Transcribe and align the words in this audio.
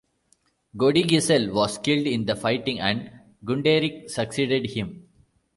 Godigisel 0.77 1.53
was 1.53 1.77
killed 1.77 2.07
in 2.07 2.25
the 2.25 2.35
fighting 2.35 2.79
and 2.79 3.11
Gunderic 3.45 4.09
succeeded 4.09 4.71
him. 4.71 5.07